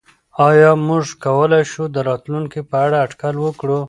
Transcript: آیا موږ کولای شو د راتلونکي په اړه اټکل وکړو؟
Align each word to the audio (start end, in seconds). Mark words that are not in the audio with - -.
آیا 0.47 0.71
موږ 0.87 1.05
کولای 1.23 1.63
شو 1.71 1.83
د 1.95 1.97
راتلونکي 2.09 2.61
په 2.69 2.75
اړه 2.85 2.97
اټکل 3.05 3.35
وکړو؟ 3.41 3.77